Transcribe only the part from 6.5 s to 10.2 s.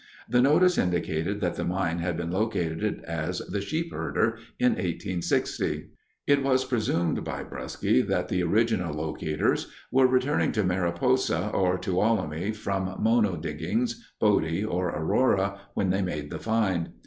presumed by Brusky that the original locators were